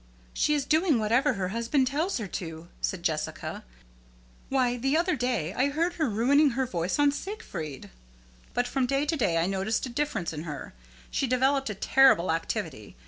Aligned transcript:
"She 0.33 0.55
is 0.55 0.65
doing 0.65 0.97
whatever 0.97 1.33
her 1.33 1.49
husband 1.49 1.85
tells 1.85 2.17
her 2.17 2.25
to," 2.25 2.69
said 2.81 3.03
Jessica. 3.03 3.63
"Why, 4.49 4.75
the 4.75 4.97
other 4.97 5.15
day 5.15 5.53
I 5.53 5.69
heard 5.69 5.93
her 6.01 6.09
ruining 6.09 6.53
her 6.57 6.65
voice 6.65 6.97
on 6.97 7.11
'Siegfried'!" 7.11 7.91
But 8.55 8.67
from 8.67 8.87
day 8.87 9.05
to 9.05 9.15
day 9.15 9.37
I 9.37 9.45
noticed 9.45 9.85
a 9.85 9.89
difference 9.89 10.33
in 10.33 10.41
her. 10.41 10.73
She 11.11 11.27
developed 11.27 11.69
a 11.69 11.75
terrible 11.75 12.31
activity. 12.31 12.95